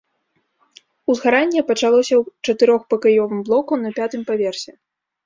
[1.13, 4.71] Узгаранне пачалося ў чатырохпакаёвым блоку на пятым паверсе.